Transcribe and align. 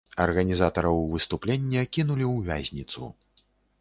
Арганізатараў 0.23 0.97
выступлення 1.11 1.81
кінулі 1.99 2.25
ў 2.29 2.51
вязніцу. 2.51 3.13